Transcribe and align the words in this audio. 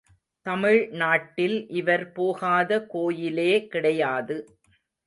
தமிழ்நாட்டில் 0.45 1.55
இவர் 1.71 2.11
போகாத 2.11 2.81
கோயிலே 2.87 3.51
கிடையாது. 3.67 4.37